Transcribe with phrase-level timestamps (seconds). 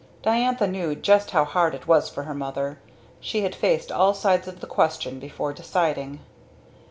[0.23, 2.79] Diantha knew just how hard it was for her mother.
[3.19, 6.21] She had faced all sides of the question before deciding.